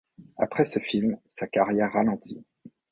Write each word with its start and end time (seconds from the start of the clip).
Après 0.37 0.65
ce 0.65 0.79
film, 0.79 1.19
sa 1.27 1.45
carrière 1.45 1.93
ralentit. 1.93 2.43